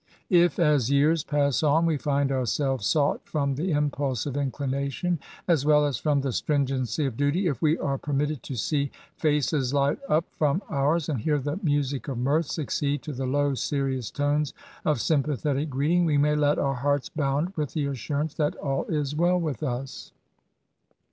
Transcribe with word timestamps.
If, 0.31 0.57
as 0.57 0.89
years 0.89 1.23
pass 1.23 1.61
on, 1.61 1.85
we 1.85 1.95
find 1.95 2.31
ourselves 2.31 2.87
sought 2.87 3.23
from 3.23 3.53
the 3.53 3.69
impulse 3.71 4.25
of 4.25 4.35
inclination, 4.35 5.19
as 5.47 5.63
well 5.63 5.85
as 5.85 5.97
from 5.99 6.21
the 6.21 6.31
stringency 6.31 7.05
of 7.05 7.15
duty— 7.15 7.43
^if 7.43 7.61
we 7.61 7.77
are 7.77 7.99
permitted 7.99 8.41
to 8.41 8.55
see 8.55 8.89
faces 9.17 9.75
light 9.75 9.99
up 10.09 10.25
from 10.31 10.63
ours, 10.71 11.07
and 11.07 11.19
hear 11.21 11.37
the 11.37 11.59
music 11.61 12.07
of 12.07 12.17
mirth 12.17 12.47
succeed 12.47 13.03
to 13.03 13.13
the 13.13 13.27
low 13.27 13.53
serious 13.53 14.09
tones 14.09 14.55
of 14.85 14.99
sym 14.99 15.21
pathetic 15.21 15.69
greeting— 15.69 16.05
^we 16.07 16.19
may 16.19 16.35
let 16.35 16.57
our 16.57 16.73
hearts 16.73 17.09
bound 17.09 17.53
with 17.55 17.73
the 17.73 17.85
assurance 17.85 18.33
that 18.33 18.55
all 18.55 18.85
is 18.85 19.15
well 19.15 19.39
with 19.39 19.61
us. 19.61 20.13